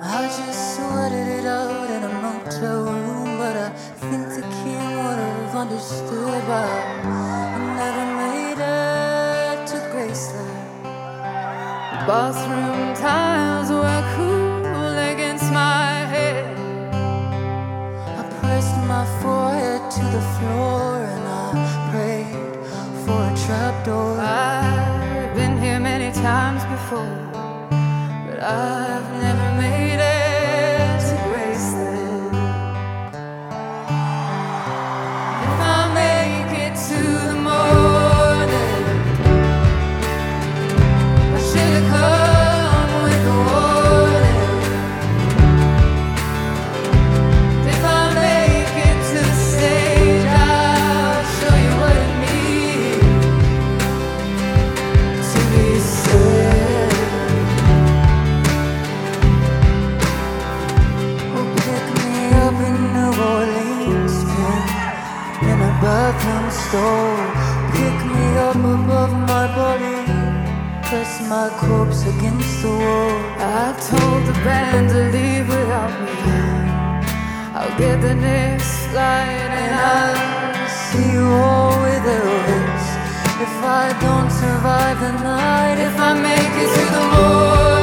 I 0.00 0.20
just 0.38 0.62
sweated 0.76 1.28
it 1.38 1.44
out 1.44 1.90
in 1.90 2.02
a 2.10 2.12
motel 2.22 2.84
room, 2.84 3.36
but 3.36 3.56
I 3.66 3.70
think 4.00 4.24
the 4.38 4.46
king 4.62 4.88
would 5.02 5.20
have 5.26 5.54
understood 5.64 6.42
why 6.48 6.70
I 7.04 7.58
never 7.80 8.06
made 8.22 8.60
it 8.78 9.66
to 9.70 9.78
Graceland. 9.92 10.82
Bathroom 12.06 12.94
tiles 12.96 13.29
the 20.10 20.20
floor 20.36 20.96
and 21.12 21.24
I 21.28 21.50
prayed 21.90 22.66
for 23.04 23.20
a 23.30 23.34
trapdoor. 23.46 24.18
I've 24.18 25.34
been 25.36 25.56
here 25.58 25.78
many 25.78 26.10
times 26.12 26.64
before, 26.64 27.16
but 28.26 28.40
I've 28.42 28.79
my 71.40 71.48
corpse 71.56 72.02
against 72.02 72.60
the 72.60 72.68
wall. 72.68 73.16
I 73.62 73.72
told 73.90 74.22
the 74.30 74.36
band 74.44 74.90
to 74.90 75.00
leave 75.16 75.48
without 75.48 75.94
me. 76.04 76.16
I'll 77.58 77.74
get 77.78 77.96
the 78.08 78.14
next 78.14 78.72
flight 78.90 79.48
and 79.60 79.72
I'll 79.90 80.68
see 80.84 81.08
you 81.16 81.26
all 81.48 81.74
with 81.84 82.02
the 82.08 82.18
Elvis. 82.34 82.86
If 83.46 83.54
I 83.82 83.86
don't 84.04 84.30
survive 84.42 84.96
the 85.06 85.12
night, 85.32 85.78
if 85.88 85.96
I 86.08 86.12
make 86.28 86.54
it 86.64 86.70
to 86.76 86.84
the 86.96 87.04
morning, 87.14 87.79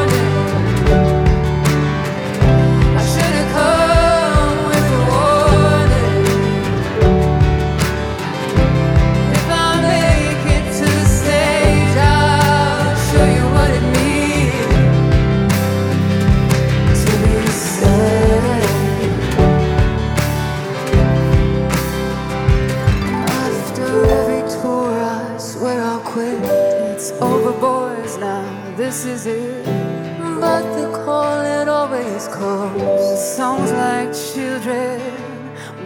always 32.18 32.28
comes. 32.36 33.22
Songs 33.36 33.72
like 33.72 34.14
children 34.14 35.00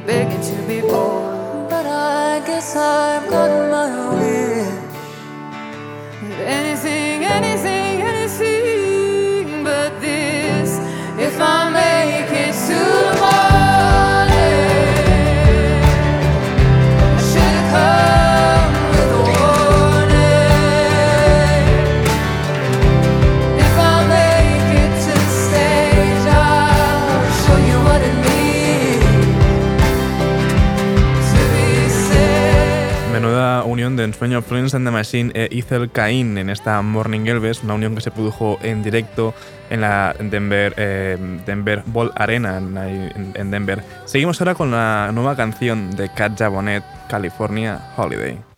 begging 0.05 0.41
to 0.41 0.67
be 0.67 0.81
born. 0.81 1.67
But 1.69 1.85
I 1.85 2.41
guess 2.45 2.75
I've 2.75 3.29
got 3.29 3.49
my 3.71 4.15
wish. 4.15 4.67
Anything, 6.39 7.25
anything 7.25 7.80
año 34.25 34.41
Florence 34.41 34.75
and 34.75 34.85
the 34.85 34.91
Machine 34.91 35.31
e 35.33 35.49
Ethel 35.51 35.89
Cain 35.91 36.37
en 36.37 36.49
esta 36.49 36.81
Morning 36.81 37.25
Elves, 37.25 37.63
una 37.63 37.73
unión 37.73 37.95
que 37.95 38.01
se 38.01 38.11
produjo 38.11 38.59
en 38.61 38.83
directo 38.83 39.33
en 39.69 39.81
la 39.81 40.15
Denver, 40.19 40.73
eh, 40.77 41.17
Denver 41.45 41.83
Ball 41.85 42.11
Arena 42.15 42.57
en, 42.57 43.33
en 43.35 43.51
Denver. 43.51 43.83
Seguimos 44.05 44.39
ahora 44.41 44.55
con 44.55 44.71
la 44.71 45.11
nueva 45.13 45.35
canción 45.35 45.91
de 45.91 46.09
Cat 46.09 46.37
Jabonet, 46.37 46.83
California 47.07 47.79
Holiday. 47.97 48.50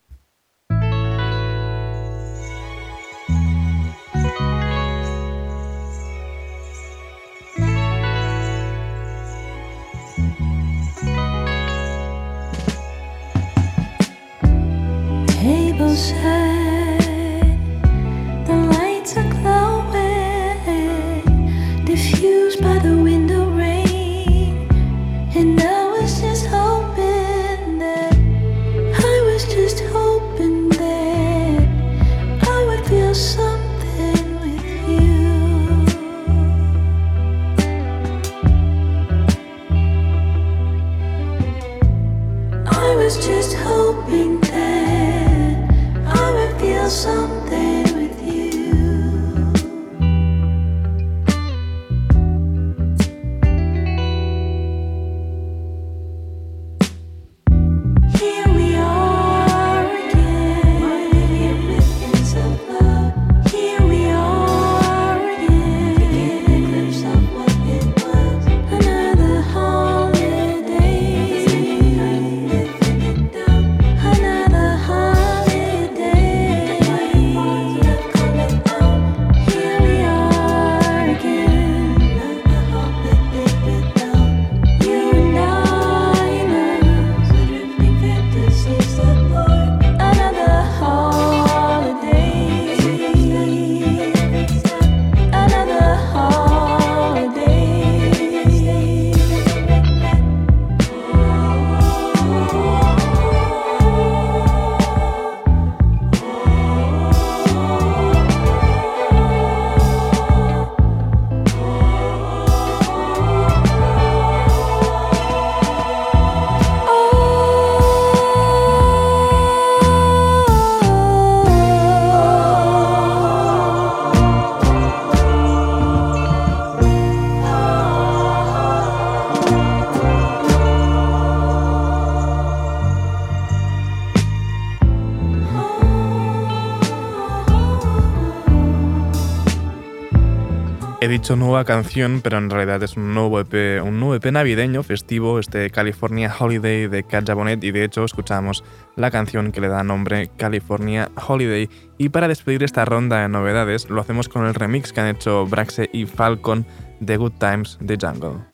Nueva 141.32 141.64
canción, 141.64 142.22
pero 142.22 142.38
en 142.38 142.50
realidad 142.50 142.84
es 142.84 142.98
un 142.98 143.14
nuevo 143.14 143.40
EP, 143.40 143.82
un 143.82 144.00
nuevo 144.00 144.16
EP 144.16 144.26
navideño, 144.26 144.84
festivo, 144.84 145.40
este 145.40 145.70
California 145.72 146.34
Holiday 146.38 146.88
de 146.88 147.04
Cat 147.04 147.26
Jabonet, 147.26 147.64
y 147.64 147.72
de 147.72 147.86
hecho 147.86 148.04
escuchamos 148.04 148.64
la 148.96 149.10
canción 149.10 149.52
que 149.52 149.62
le 149.62 149.70
da 149.70 149.84
nombre 149.84 150.30
California 150.38 151.10
Holiday. 151.28 151.70
Y 151.98 152.10
para 152.10 152.28
despedir 152.28 152.64
esta 152.64 152.86
ronda 152.86 153.22
de 153.22 153.30
novedades, 153.30 153.90
lo 153.90 154.02
hacemos 154.02 154.28
con 154.28 154.46
el 154.46 154.54
remix 154.54 154.92
que 154.92 155.02
han 155.02 155.16
hecho 155.16 155.48
Braxe 155.48 155.90
y 155.94 156.06
Falcon 156.06 156.66
de 157.00 157.18
Good 157.18 157.34
Times 157.40 157.78
de 157.80 157.98
Jungle. 158.00 158.53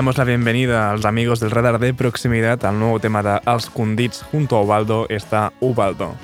damos 0.00 0.16
la 0.16 0.24
bienvenida 0.24 0.88
a 0.88 0.92
los 0.94 1.04
amigos 1.04 1.40
del 1.40 1.50
radar 1.50 1.78
de 1.78 1.92
proximidad 1.92 2.64
al 2.64 2.78
nuevo 2.78 3.00
tema 3.00 3.22
de 3.22 3.38
Els 3.44 3.68
Condits 3.68 4.22
junto 4.22 4.56
a 4.56 4.62
Ubaldo 4.62 5.04
está 5.10 5.52
Ubaldo. 5.60 6.14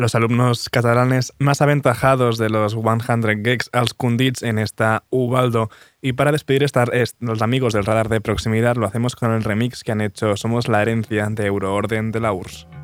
los 0.00 0.14
alumnos 0.14 0.68
catalanes 0.68 1.32
más 1.38 1.62
aventajados 1.62 2.38
de 2.38 2.50
los 2.50 2.74
100 2.74 3.42
Geeks 3.42 3.70
als 3.72 3.94
Kundits 3.94 4.42
en 4.42 4.58
esta 4.58 5.04
Ubaldo. 5.10 5.70
Y 6.02 6.14
para 6.14 6.32
despedir 6.32 6.62
estar 6.62 6.90
los 7.20 7.42
amigos 7.42 7.72
del 7.72 7.84
radar 7.84 8.08
de 8.08 8.20
proximidad 8.20 8.76
lo 8.76 8.86
hacemos 8.86 9.14
con 9.16 9.32
el 9.32 9.44
remix 9.44 9.84
que 9.84 9.92
han 9.92 10.00
hecho 10.00 10.36
Somos 10.36 10.68
la 10.68 10.82
herencia 10.82 11.28
de 11.30 11.46
Euroorden 11.46 12.12
de 12.12 12.20
la 12.20 12.32
URSS. 12.32 12.79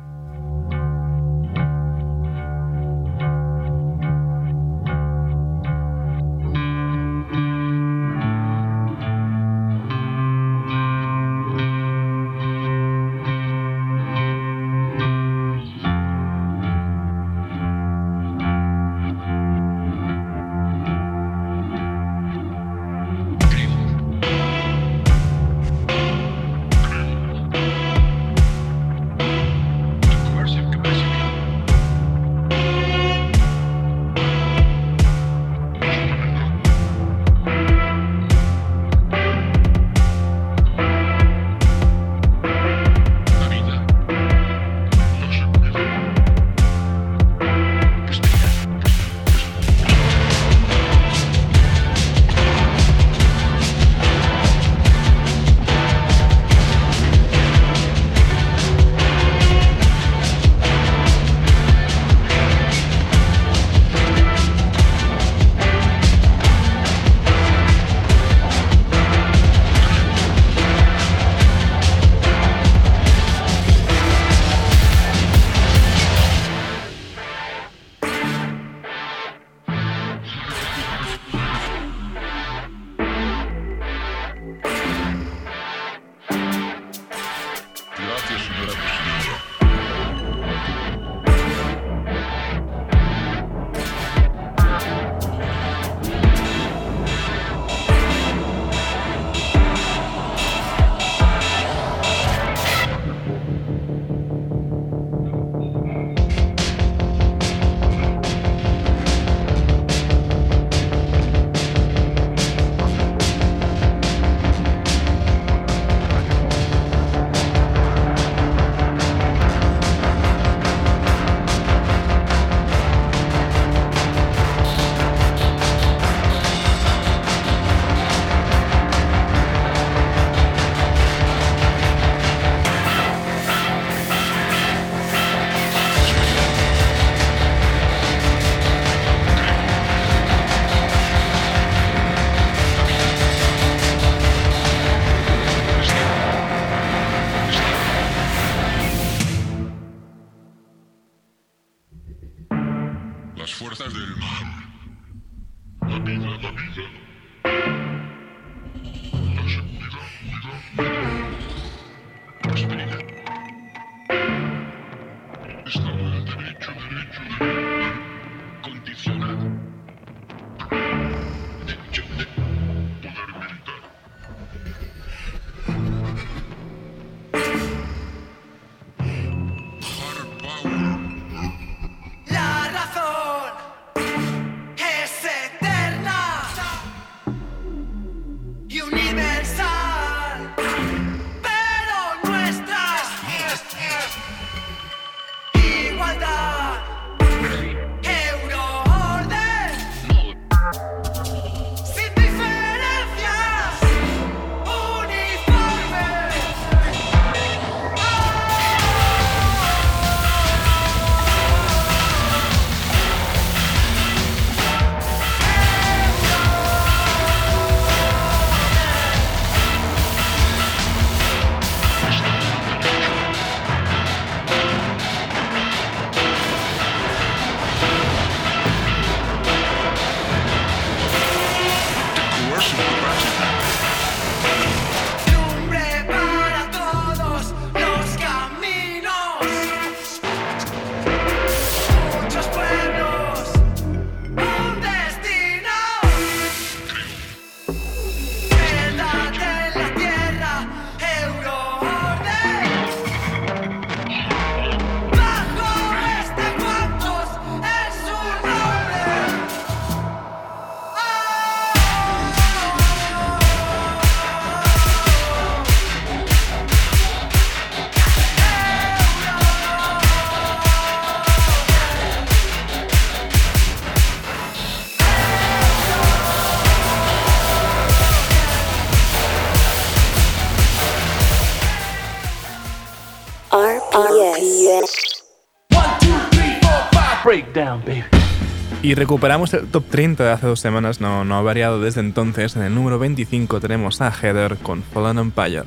Y 288.81 288.93
recuperamos 288.93 289.53
el 289.53 289.67
top 289.67 289.85
30 289.89 290.23
de 290.23 290.31
hace 290.31 290.47
dos 290.47 290.59
semanas, 290.59 291.01
no, 291.01 291.25
no 291.25 291.35
ha 291.35 291.41
variado 291.41 291.81
desde 291.81 292.01
entonces. 292.01 292.55
En 292.55 292.61
el 292.61 292.75
número 292.75 292.99
25 292.99 293.59
tenemos 293.59 294.01
a 294.01 294.11
Heather 294.11 294.57
con 294.57 294.83
Fallen 294.83 295.17
Empire. 295.17 295.63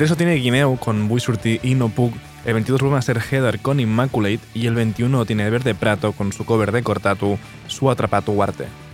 23 0.00 0.10
lo 0.10 0.16
tiene 0.16 0.42
Guineo 0.42 0.76
con 0.76 1.08
Buisurti 1.08 1.60
y 1.62 1.74
Nopuk, 1.74 2.14
el 2.46 2.54
22 2.54 2.80
lo 2.80 2.90
va 2.90 3.00
a 3.00 3.02
ser 3.02 3.20
Heather 3.20 3.60
con 3.60 3.80
Immaculate 3.80 4.40
y 4.54 4.66
el 4.66 4.74
21 4.74 5.26
tiene 5.26 5.50
Verde 5.50 5.74
Prato 5.74 6.12
con 6.12 6.32
su 6.32 6.46
cover 6.46 6.72
de 6.72 6.82
Cortatu, 6.82 7.38
su 7.68 7.90
Atrapatuarte. 7.90 8.89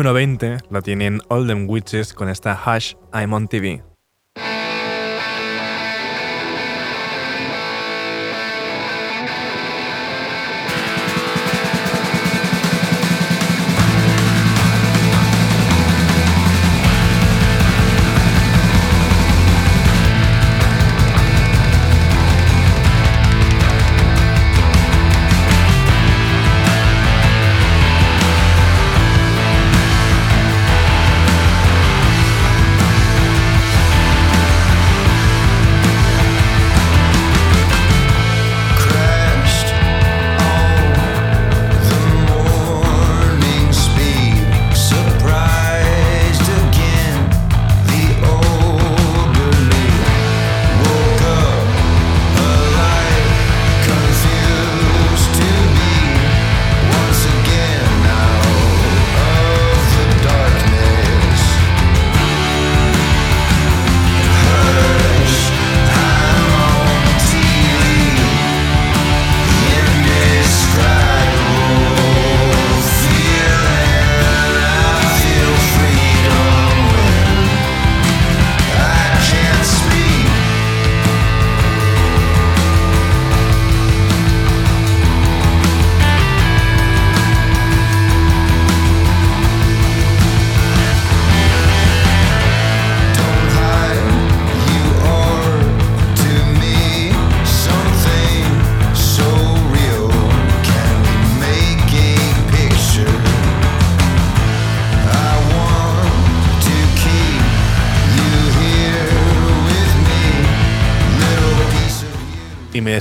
Número 0.00 0.14
20 0.14 0.60
lo 0.70 0.80
tienen 0.80 1.20
All 1.28 1.46
Witches 1.68 2.14
con 2.14 2.30
esta 2.30 2.58
Hush 2.64 2.94
I'm 3.12 3.34
on 3.34 3.48
TV. 3.48 3.89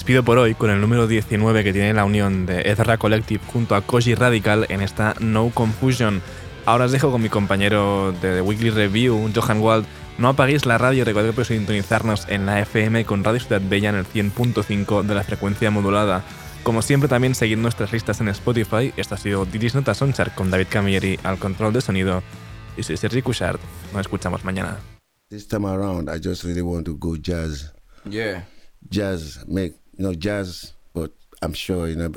Despido 0.10 0.24
por 0.24 0.40
hoy 0.40 0.56
con 0.56 0.72
el 0.72 0.82
número 0.82 1.06
19 1.06 1.64
que 1.64 1.72
tiene 1.72 1.94
la 1.94 2.04
unión 2.04 2.48
de 2.48 2.62
Ezra 2.62 2.98
Collective 2.98 3.44
junto 3.46 3.76
a 3.76 3.82
Koji 3.82 4.16
Radical 4.16 4.66
en 4.70 4.82
esta 4.82 5.14
No 5.20 5.52
Confusion. 5.54 6.24
Ahora 6.66 6.86
os 6.86 6.92
dejo 6.92 7.12
con 7.12 7.22
mi 7.22 7.30
compañero 7.30 8.12
de 8.20 8.38
The 8.38 8.42
Weekly 8.42 8.72
Review, 8.72 9.32
Johan 9.36 9.62
Wald. 9.62 9.86
No 10.18 10.30
apaguéis 10.30 10.66
la 10.66 10.80
radio, 10.80 11.06
recordad 11.06 11.28
que 11.28 11.34
podéis 11.34 11.60
sintonizarnos 11.60 12.28
en 12.28 12.48
la 12.48 12.60
FM 12.60 13.06
con 13.06 13.24
Radio 13.24 13.40
Ciudad 13.40 13.62
Bella 13.64 13.90
en 13.90 13.98
el 13.98 14.06
100.5 14.08 15.04
de 15.04 15.14
la 15.14 15.24
frecuencia 15.24 15.70
modulada. 15.70 16.24
Como 16.64 16.82
siempre, 16.82 17.08
también 17.08 17.36
seguid 17.36 17.58
nuestras 17.58 17.94
listas 17.94 18.20
en 18.20 18.30
Spotify. 18.30 18.92
Esto 18.98 19.14
ha 19.14 19.20
sido 19.20 19.46
Diris 19.46 19.76
Nota 19.76 19.94
Sonchar 19.94 20.34
con 20.34 20.50
David 20.50 20.70
Camilleri 20.72 21.20
al 21.22 21.38
control 21.38 21.72
de 21.72 21.82
sonido. 21.82 22.24
Y 22.76 22.82
soy 22.82 22.98
Sergi 22.98 23.22
Cushart. 23.22 23.62
Nos 23.94 24.02
escuchamos 24.02 24.44
mañana. 24.44 24.80
This 25.30 25.48
time 25.48 25.68
around, 25.68 26.10
I 26.10 26.20
just 26.20 26.44
really 26.46 26.64
want 26.64 26.88
to 26.88 26.96
go 26.96 27.16
jazz. 27.16 27.72
Yeah. 28.10 28.48
Jazz, 28.90 29.46
make 29.48 29.76
you 30.00 30.06
know 30.06 30.14
jazz, 30.14 30.72
but 30.94 31.12
I'm 31.42 31.52
sure 31.54 31.88
you 31.90 31.96
know 31.98 32.10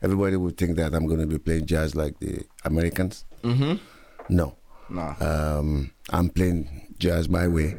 everybody 0.00 0.36
would 0.36 0.56
think 0.56 0.76
that 0.76 0.94
I'm 0.94 1.06
going 1.08 1.18
to 1.20 1.26
be 1.26 1.38
playing 1.38 1.66
jazz 1.66 1.96
like 1.96 2.18
the 2.20 2.44
Americans. 2.64 3.24
Mm-hmm. 3.42 3.74
No, 4.28 4.56
Nah. 4.88 5.14
um, 5.20 5.90
I'm 6.10 6.28
playing 6.30 6.94
jazz 6.98 7.28
my 7.28 7.48
way. 7.48 7.74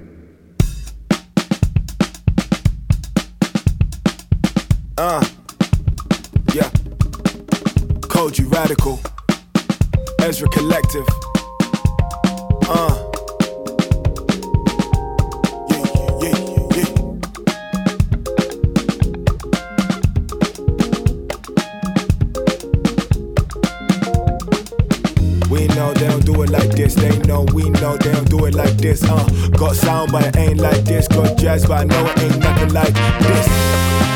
Uh, 4.97 5.23
yeah. 6.53 6.69
Koji 8.11 8.51
Radical. 8.51 8.99
Ezra 10.21 10.49
Collective. 10.49 11.05
This. 28.88 29.03
Uh, 29.03 29.49
got 29.57 29.75
sound, 29.75 30.11
but 30.11 30.25
it 30.25 30.38
ain't 30.38 30.59
like 30.59 30.83
this. 30.85 31.07
Got 31.07 31.38
jazz, 31.38 31.65
but 31.65 31.79
I 31.79 31.83
know 31.83 32.05
it 32.05 32.19
ain't 32.19 32.39
nothing 32.39 32.73
like 32.73 32.93
this. 32.93 34.06